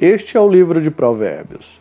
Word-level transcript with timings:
Este 0.00 0.36
é 0.36 0.40
o 0.40 0.50
livro 0.50 0.82
de 0.82 0.90
Provérbios. 0.90 1.80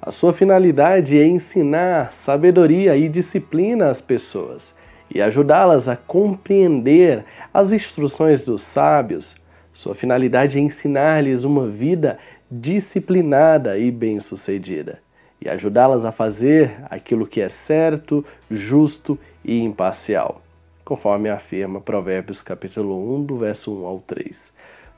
A 0.00 0.10
sua 0.10 0.32
finalidade 0.32 1.18
é 1.18 1.26
ensinar 1.26 2.10
sabedoria 2.10 2.96
e 2.96 3.06
disciplina 3.06 3.90
às 3.90 4.00
pessoas 4.00 4.74
e 5.14 5.20
ajudá-las 5.20 5.86
a 5.86 5.94
compreender 5.94 7.22
as 7.52 7.74
instruções 7.74 8.42
dos 8.42 8.62
sábios. 8.62 9.36
Sua 9.74 9.94
finalidade 9.94 10.56
é 10.56 10.60
ensinar-lhes 10.62 11.44
uma 11.44 11.66
vida 11.66 12.18
disciplinada 12.50 13.76
e 13.76 13.90
bem-sucedida 13.90 14.98
e 15.38 15.46
ajudá-las 15.46 16.06
a 16.06 16.12
fazer 16.12 16.74
aquilo 16.88 17.26
que 17.26 17.42
é 17.42 17.50
certo, 17.50 18.24
justo 18.50 19.18
e 19.44 19.60
imparcial, 19.60 20.40
conforme 20.82 21.28
afirma 21.28 21.78
Provérbios 21.78 22.40
capítulo 22.40 23.16
1, 23.16 23.24
do 23.24 23.36
verso 23.36 23.70
1 23.70 23.84
ao 23.84 23.98
3. 24.00 24.50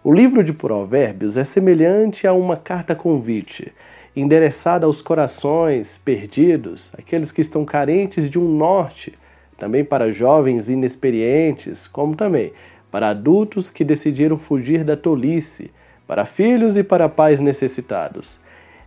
O 0.05 0.13
livro 0.13 0.43
de 0.43 0.53
Provérbios 0.53 1.37
é 1.37 1.45
semelhante 1.45 2.27
a 2.27 2.33
uma 2.33 2.57
carta 2.57 2.93
convite, 2.93 3.73
endereçada 4.17 4.85
aos 4.85 5.01
corações 5.01 5.97
perdidos, 5.97 6.93
aqueles 6.99 7.31
que 7.31 7.41
estão 7.41 7.65
carentes 7.65 8.29
de 8.29 8.37
um 8.37 8.49
norte, 8.49 9.15
também 9.57 9.85
para 9.85 10.11
jovens 10.11 10.69
inexperientes, 10.69 11.87
como 11.87 12.17
também 12.17 12.53
para 12.91 13.11
adultos 13.11 13.71
que 13.71 13.85
decidiram 13.85 14.37
fugir 14.37 14.83
da 14.83 14.97
tolice, 14.97 15.71
para 16.05 16.27
filhos 16.27 16.77
e 16.77 16.83
para 16.83 17.09
pais 17.09 17.39
necessitados. 17.39 18.41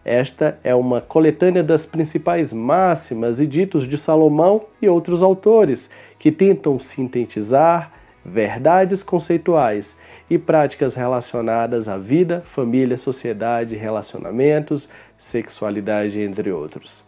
Esta 0.03 0.59
é 0.65 0.75
uma 0.75 0.99
coletânea 0.99 1.63
das 1.63 1.85
principais 1.85 2.51
máximas 2.51 3.39
e 3.39 3.47
ditos 3.47 3.87
de 3.87 3.97
Salomão 3.97 4.65
e 4.81 4.89
outros 4.89 5.23
autores 5.23 5.89
que 6.19 6.29
tentam 6.29 6.77
sintetizar 6.77 7.94
verdades 8.25 9.03
conceituais 9.03 9.95
e 10.29 10.37
práticas 10.37 10.95
relacionadas 10.95 11.87
à 11.87 11.97
vida, 11.97 12.43
família, 12.55 12.97
sociedade, 12.97 13.75
relacionamentos, 13.75 14.89
sexualidade, 15.17 16.19
entre 16.19 16.51
outros. 16.51 17.03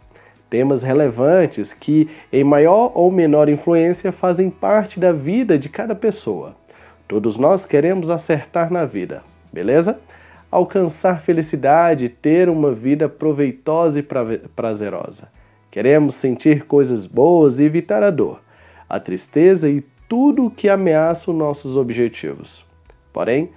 Temas 0.48 0.82
relevantes 0.82 1.74
que, 1.74 2.08
em 2.32 2.44
maior 2.44 2.92
ou 2.94 3.10
menor 3.10 3.48
influência, 3.48 4.12
fazem 4.12 4.48
parte 4.48 5.00
da 5.00 5.12
vida 5.12 5.58
de 5.58 5.68
cada 5.68 5.94
pessoa. 5.94 6.54
Todos 7.06 7.36
nós 7.36 7.66
queremos 7.66 8.08
acertar 8.08 8.72
na 8.72 8.84
vida, 8.84 9.22
beleza? 9.52 9.98
alcançar 10.50 11.20
felicidade, 11.20 12.08
ter 12.08 12.48
uma 12.48 12.72
vida 12.72 13.08
proveitosa 13.08 14.00
e 14.00 14.02
prazerosa. 14.54 15.28
Queremos 15.70 16.14
sentir 16.14 16.64
coisas 16.64 17.06
boas 17.06 17.58
e 17.58 17.64
evitar 17.64 18.02
a 18.02 18.10
dor, 18.10 18.40
a 18.88 18.98
tristeza 18.98 19.68
e 19.68 19.84
tudo 20.08 20.46
o 20.46 20.50
que 20.50 20.68
ameaça 20.68 21.30
os 21.30 21.36
nossos 21.36 21.76
objetivos. 21.76 22.64
Porém, 23.12 23.50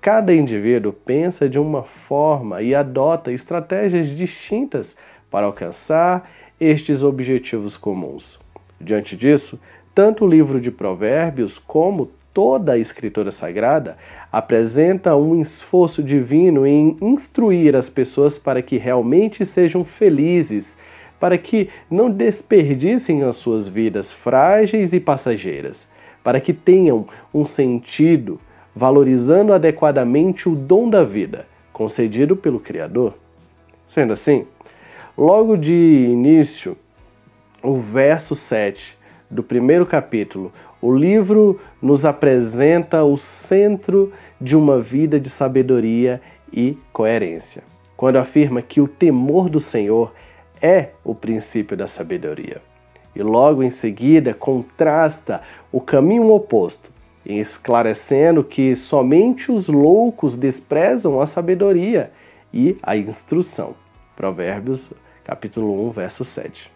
cada 0.00 0.32
indivíduo 0.32 0.92
pensa 0.92 1.48
de 1.48 1.58
uma 1.58 1.82
forma 1.82 2.62
e 2.62 2.74
adota 2.74 3.32
estratégias 3.32 4.06
distintas 4.06 4.96
para 5.30 5.46
alcançar 5.46 6.30
estes 6.60 7.02
objetivos 7.02 7.76
comuns. 7.76 8.38
Diante 8.80 9.16
disso, 9.16 9.58
tanto 9.94 10.24
o 10.24 10.28
livro 10.28 10.60
de 10.60 10.70
Provérbios 10.70 11.58
como 11.58 12.10
toda 12.32 12.74
a 12.74 12.78
Escritura 12.78 13.32
Sagrada 13.32 13.96
apresenta 14.30 15.16
um 15.16 15.40
esforço 15.40 16.02
divino 16.02 16.64
em 16.64 16.96
instruir 17.00 17.74
as 17.74 17.88
pessoas 17.88 18.38
para 18.38 18.62
que 18.62 18.78
realmente 18.78 19.44
sejam 19.44 19.84
felizes, 19.84 20.76
para 21.18 21.36
que 21.36 21.68
não 21.90 22.10
desperdicem 22.10 23.22
as 23.22 23.36
suas 23.36 23.66
vidas 23.66 24.12
frágeis 24.12 24.92
e 24.92 25.00
passageiras, 25.00 25.88
para 26.22 26.40
que 26.40 26.52
tenham 26.52 27.06
um 27.32 27.44
sentido, 27.44 28.40
valorizando 28.74 29.52
adequadamente 29.52 30.48
o 30.48 30.54
dom 30.54 30.88
da 30.88 31.02
vida 31.02 31.46
concedido 31.72 32.36
pelo 32.36 32.58
Criador. 32.58 33.14
Sendo 33.86 34.12
assim, 34.12 34.46
logo 35.16 35.56
de 35.56 35.72
início, 35.72 36.76
o 37.62 37.78
verso 37.78 38.34
7 38.34 38.98
do 39.30 39.42
primeiro 39.42 39.86
capítulo, 39.86 40.52
o 40.80 40.92
livro 40.92 41.60
nos 41.80 42.04
apresenta 42.04 43.04
o 43.04 43.16
centro 43.16 44.12
de 44.40 44.56
uma 44.56 44.80
vida 44.80 45.18
de 45.18 45.28
sabedoria 45.28 46.20
e 46.52 46.76
coerência, 46.92 47.62
quando 47.96 48.16
afirma 48.16 48.62
que 48.62 48.80
o 48.80 48.88
temor 48.88 49.48
do 49.48 49.60
Senhor 49.60 50.12
é 50.12 50.27
o 51.04 51.14
princípio 51.14 51.76
da 51.76 51.86
sabedoria. 51.86 52.60
E 53.14 53.22
logo 53.22 53.62
em 53.62 53.70
seguida 53.70 54.34
contrasta 54.34 55.42
o 55.72 55.80
caminho 55.80 56.30
oposto, 56.32 56.90
esclarecendo 57.24 58.44
que 58.44 58.76
somente 58.76 59.50
os 59.50 59.68
loucos 59.68 60.34
desprezam 60.34 61.20
a 61.20 61.26
sabedoria 61.26 62.12
e 62.52 62.78
a 62.82 62.96
instrução. 62.96 63.74
Provérbios, 64.16 64.90
capítulo 65.24 65.88
1, 65.88 65.90
verso 65.90 66.24
7. 66.24 66.70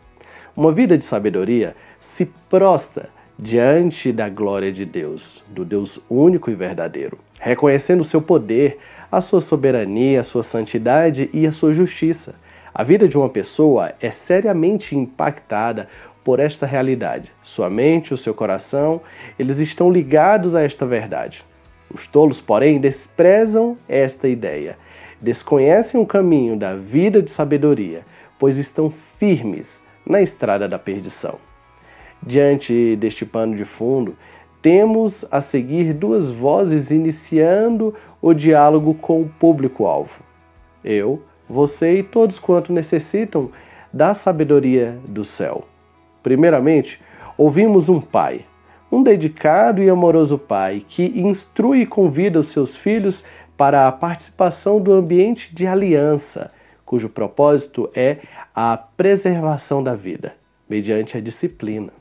Uma 0.57 0.71
vida 0.71 0.99
de 0.99 1.05
sabedoria 1.05 1.75
se 1.99 2.27
prostra 2.51 3.09
diante 3.39 4.13
da 4.13 4.29
glória 4.29 4.71
de 4.71 4.85
Deus, 4.85 5.43
do 5.49 5.65
Deus 5.65 5.99
único 6.09 6.51
e 6.51 6.55
verdadeiro, 6.55 7.19
reconhecendo 7.41 8.01
o 8.01 8.05
seu 8.05 8.21
poder, 8.21 8.79
a 9.11 9.21
sua 9.21 9.41
soberania, 9.41 10.21
a 10.21 10.25
sua 10.25 10.43
santidade 10.43 11.31
e 11.33 11.47
a 11.47 11.53
sua 11.53 11.73
justiça. 11.73 12.35
A 12.75 12.83
vida 12.83 13.07
de 13.07 13.19
uma 13.19 13.29
pessoa 13.29 13.93
é 14.01 14.11
seriamente 14.11 14.97
impactada 14.97 15.89
por 16.25 16.41
esta 16.41 16.65
realidade. 16.65 17.31
Sua 17.43 17.69
mente, 17.69 18.15
o 18.15 18.17
seu 18.17 18.33
coração, 18.33 19.03
eles 19.39 19.59
estão 19.59 19.91
ligados 19.91 20.55
a 20.55 20.63
esta 20.63 20.87
verdade. 20.87 21.45
Os 21.93 22.07
tolos, 22.07 22.41
porém, 22.41 22.81
desprezam 22.81 23.77
esta 23.87 24.27
ideia, 24.27 24.79
desconhecem 25.21 26.01
o 26.01 26.07
caminho 26.07 26.57
da 26.57 26.75
vida 26.75 27.21
de 27.21 27.31
sabedoria, 27.31 28.07
pois 28.39 28.57
estão 28.57 28.91
firmes 29.19 29.83
na 30.07 30.23
estrada 30.23 30.67
da 30.67 30.79
perdição. 30.79 31.37
Diante 32.23 32.97
deste 32.97 33.27
pano 33.27 33.55
de 33.55 33.67
fundo, 33.67 34.17
temos 34.63 35.27
a 35.31 35.43
seguir 35.43 35.93
duas 35.93 36.31
vozes 36.31 36.91
iniciando 36.91 37.95
o 38.23 38.33
diálogo 38.33 38.95
com 38.95 39.21
o 39.21 39.29
público-alvo. 39.29 40.23
Eu, 40.83 41.23
você 41.49 41.99
e 41.99 42.03
todos 42.03 42.39
quanto 42.39 42.73
necessitam 42.73 43.51
da 43.93 44.15
sabedoria 44.15 44.99
do 45.07 45.25
céu. 45.25 45.67
Primeiramente, 46.23 47.01
ouvimos 47.37 47.89
um 47.89 48.01
pai, 48.01 48.47
um 48.91 49.03
dedicado 49.03 49.83
e 49.83 49.91
amoroso 49.91 50.39
pai 50.39 50.85
que 50.87 51.05
instrui 51.21 51.81
e 51.81 51.87
convida 51.87 52.39
os 52.39 52.49
seus 52.49 52.77
filhos 52.77 53.25
para 53.57 53.87
a 53.87 53.93
participação 53.93 54.81
do 54.81 54.93
ambiente 54.93 55.55
de 55.55 55.67
aliança, 55.67 56.51
cujo 56.85 57.09
propósito 57.09 57.91
é 57.95 58.19
a 58.55 58.77
preservação 58.77 59.83
da 59.83 59.95
vida, 59.95 60.35
mediante 60.69 61.17
a 61.17 61.21
disciplina. 61.21 61.93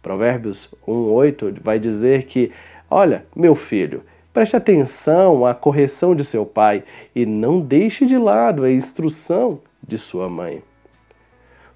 Provérbios 0.00 0.68
1:8 0.86 1.60
vai 1.62 1.78
dizer 1.78 2.24
que, 2.24 2.50
olha, 2.90 3.24
meu 3.34 3.54
filho, 3.54 4.02
preste 4.32 4.56
atenção 4.56 5.44
à 5.44 5.54
correção 5.54 6.14
de 6.14 6.24
seu 6.24 6.46
pai 6.46 6.84
e 7.14 7.26
não 7.26 7.60
deixe 7.60 8.06
de 8.06 8.16
lado 8.16 8.64
a 8.64 8.70
instrução 8.70 9.60
de 9.86 9.98
sua 9.98 10.28
mãe. 10.28 10.62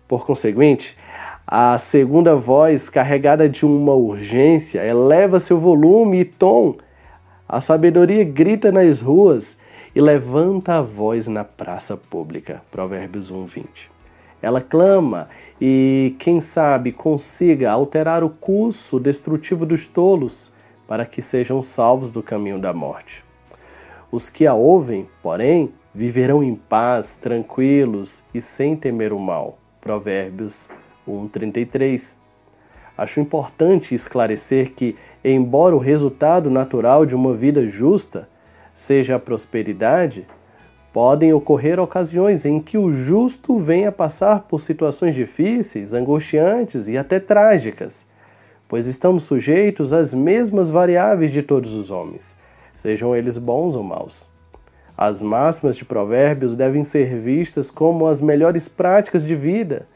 Por 0.08 0.24
conseguinte, 0.24 0.96
a 1.46 1.76
segunda 1.78 2.34
voz, 2.34 2.88
carregada 2.88 3.48
de 3.48 3.66
uma 3.66 3.92
urgência, 3.92 4.84
eleva 4.84 5.38
seu 5.38 5.58
volume 5.58 6.20
e 6.20 6.24
tom. 6.24 6.76
A 7.48 7.60
sabedoria 7.60 8.24
grita 8.24 8.72
nas 8.72 9.00
ruas 9.00 9.58
e 9.94 10.00
levanta 10.00 10.74
a 10.74 10.82
voz 10.82 11.26
na 11.26 11.44
praça 11.44 11.96
pública. 11.96 12.62
Provérbios 12.70 13.30
1:20. 13.30 13.90
Ela 14.40 14.60
clama 14.60 15.28
e, 15.60 16.14
quem 16.18 16.40
sabe, 16.40 16.92
consiga 16.92 17.70
alterar 17.70 18.22
o 18.22 18.30
curso 18.30 19.00
destrutivo 19.00 19.66
dos 19.66 19.86
tolos 19.86 20.52
para 20.86 21.04
que 21.04 21.20
sejam 21.20 21.62
salvos 21.62 22.10
do 22.10 22.22
caminho 22.22 22.58
da 22.58 22.72
morte. 22.72 23.24
Os 24.10 24.30
que 24.30 24.46
a 24.46 24.54
ouvem, 24.54 25.08
porém, 25.22 25.72
viverão 25.94 26.42
em 26.42 26.54
paz, 26.54 27.16
tranquilos 27.16 28.22
e 28.32 28.40
sem 28.40 28.76
temer 28.76 29.12
o 29.12 29.18
mal. 29.18 29.58
Provérbios 29.80 30.68
1:33. 31.06 32.16
Acho 32.96 33.20
importante 33.20 33.94
esclarecer 33.94 34.72
que, 34.72 34.96
embora 35.24 35.74
o 35.76 35.80
resultado 35.80 36.50
natural 36.50 37.04
de 37.04 37.14
uma 37.14 37.34
vida 37.34 37.66
justa 37.66 38.28
seja 38.72 39.16
a 39.16 39.18
prosperidade, 39.18 40.26
Podem 40.96 41.30
ocorrer 41.30 41.78
ocasiões 41.78 42.46
em 42.46 42.58
que 42.58 42.78
o 42.78 42.90
justo 42.90 43.58
venha 43.58 43.92
passar 43.92 44.44
por 44.44 44.58
situações 44.58 45.14
difíceis, 45.14 45.92
angustiantes 45.92 46.88
e 46.88 46.96
até 46.96 47.20
trágicas, 47.20 48.06
pois 48.68 48.86
estamos 48.86 49.22
sujeitos 49.22 49.92
às 49.92 50.12
mesmas 50.12 50.68
variáveis 50.68 51.30
de 51.30 51.42
todos 51.42 51.72
os 51.72 51.90
homens, 51.90 52.36
sejam 52.74 53.14
eles 53.14 53.38
bons 53.38 53.74
ou 53.74 53.82
maus. 53.82 54.28
As 54.96 55.20
máximas 55.20 55.76
de 55.76 55.84
Provérbios 55.84 56.54
devem 56.54 56.82
ser 56.82 57.20
vistas 57.20 57.70
como 57.70 58.06
as 58.06 58.20
melhores 58.20 58.66
práticas 58.66 59.24
de 59.24 59.36
vida, 59.36 59.86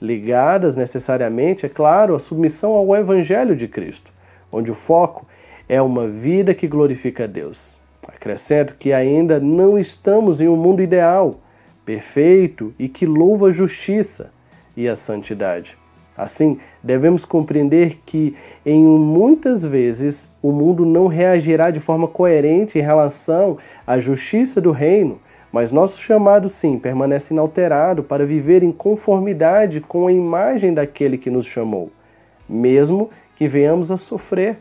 ligadas 0.00 0.76
necessariamente, 0.76 1.66
é 1.66 1.68
claro, 1.68 2.14
à 2.14 2.18
submissão 2.18 2.72
ao 2.72 2.94
Evangelho 2.94 3.56
de 3.56 3.66
Cristo, 3.66 4.12
onde 4.52 4.70
o 4.70 4.74
foco 4.74 5.26
é 5.68 5.80
uma 5.80 6.08
vida 6.08 6.54
que 6.54 6.66
glorifica 6.66 7.24
a 7.24 7.26
Deus. 7.26 7.78
Acrescento 8.06 8.74
que 8.78 8.92
ainda 8.92 9.38
não 9.38 9.78
estamos 9.78 10.40
em 10.40 10.48
um 10.48 10.56
mundo 10.56 10.82
ideal, 10.82 11.40
perfeito 11.84 12.74
e 12.78 12.88
que 12.88 13.06
louva 13.06 13.48
a 13.48 13.52
justiça 13.52 14.30
e 14.76 14.88
a 14.88 14.96
santidade. 14.96 15.79
Assim, 16.20 16.58
devemos 16.82 17.24
compreender 17.24 18.00
que, 18.04 18.36
em 18.66 18.84
muitas 18.84 19.64
vezes, 19.64 20.28
o 20.42 20.52
mundo 20.52 20.84
não 20.84 21.06
reagirá 21.06 21.70
de 21.70 21.80
forma 21.80 22.06
coerente 22.06 22.78
em 22.78 22.82
relação 22.82 23.56
à 23.86 23.98
justiça 23.98 24.60
do 24.60 24.70
reino, 24.70 25.18
mas 25.50 25.72
nosso 25.72 25.98
chamado, 25.98 26.46
sim, 26.46 26.78
permanece 26.78 27.32
inalterado 27.32 28.02
para 28.02 28.26
viver 28.26 28.62
em 28.62 28.70
conformidade 28.70 29.80
com 29.80 30.08
a 30.08 30.12
imagem 30.12 30.74
daquele 30.74 31.16
que 31.16 31.30
nos 31.30 31.46
chamou, 31.46 31.90
mesmo 32.46 33.08
que 33.34 33.48
venhamos 33.48 33.90
a 33.90 33.96
sofrer. 33.96 34.58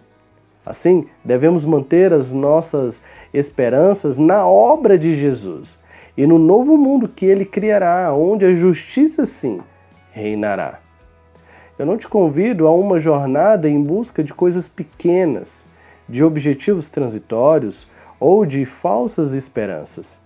Assim, 0.65 1.07
devemos 1.25 1.65
manter 1.65 2.13
as 2.13 2.31
nossas 2.31 3.03
esperanças 3.33 4.17
na 4.17 4.47
obra 4.47 4.97
de 4.97 5.19
Jesus 5.19 5.77
e 6.15 6.25
no 6.25 6.39
novo 6.39 6.77
mundo 6.77 7.09
que 7.09 7.25
ele 7.25 7.43
criará, 7.43 8.13
onde 8.13 8.45
a 8.45 8.53
justiça, 8.53 9.25
sim, 9.25 9.59
reinará. 10.13 10.79
Eu 11.79 11.85
não 11.85 11.95
te 11.95 12.09
convido 12.09 12.67
a 12.67 12.75
uma 12.75 12.99
jornada 12.99 13.69
em 13.69 13.81
busca 13.81 14.21
de 14.21 14.33
coisas 14.33 14.67
pequenas, 14.67 15.63
de 16.09 16.21
objetivos 16.21 16.89
transitórios 16.89 17.87
ou 18.19 18.45
de 18.45 18.65
falsas 18.65 19.33
esperanças. 19.33 20.19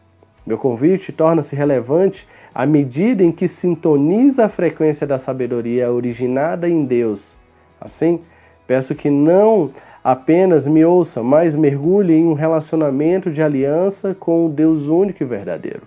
Meu 0.47 0.57
convite 0.57 1.11
torna-se 1.11 1.55
relevante 1.55 2.27
à 2.55 2.65
medida 2.65 3.23
em 3.23 3.31
que 3.31 3.47
sintoniza 3.47 4.45
a 4.45 4.49
frequência 4.49 5.05
da 5.05 5.19
sabedoria 5.19 5.91
originada 5.91 6.67
em 6.67 6.85
Deus. 6.85 7.37
Assim, 7.79 8.21
peço 8.65 8.95
que 8.95 9.11
não 9.11 9.69
apenas 10.03 10.65
me 10.65 10.83
ouça, 10.83 11.21
mas 11.21 11.55
mergulhe 11.55 12.15
em 12.15 12.25
um 12.25 12.33
relacionamento 12.33 13.29
de 13.29 13.43
aliança 13.43 14.15
com 14.19 14.47
o 14.47 14.49
Deus 14.49 14.87
único 14.87 15.21
e 15.21 15.25
verdadeiro, 15.27 15.83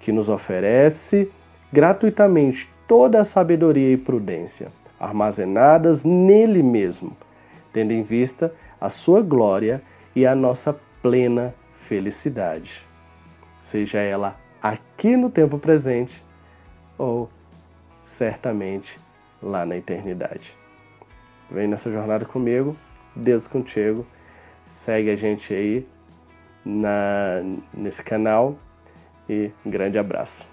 que 0.00 0.10
nos 0.10 0.30
oferece 0.30 1.30
gratuitamente 1.70 2.66
toda 2.88 3.20
a 3.20 3.24
sabedoria 3.24 3.92
e 3.92 3.96
prudência 3.98 4.68
armazenadas 5.02 6.04
nele 6.04 6.62
mesmo, 6.62 7.16
tendo 7.72 7.92
em 7.92 8.02
vista 8.02 8.54
a 8.80 8.88
sua 8.88 9.20
glória 9.20 9.82
e 10.14 10.24
a 10.24 10.34
nossa 10.34 10.74
plena 11.02 11.54
felicidade. 11.74 12.86
Seja 13.60 13.98
ela 13.98 14.36
aqui 14.62 15.16
no 15.16 15.28
tempo 15.28 15.58
presente 15.58 16.24
ou 16.96 17.28
certamente 18.06 19.00
lá 19.42 19.66
na 19.66 19.76
eternidade. 19.76 20.56
Vem 21.50 21.66
nessa 21.66 21.90
jornada 21.90 22.24
comigo, 22.24 22.76
Deus 23.14 23.46
contigo. 23.46 24.06
Segue 24.64 25.10
a 25.10 25.16
gente 25.16 25.52
aí 25.52 25.86
na, 26.64 27.42
nesse 27.74 28.02
canal 28.04 28.56
e 29.28 29.50
um 29.66 29.70
grande 29.70 29.98
abraço. 29.98 30.51